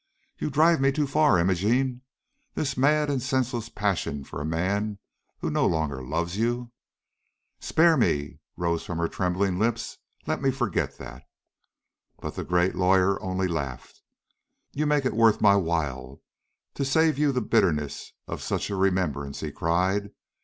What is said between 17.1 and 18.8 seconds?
you the bitterness of such a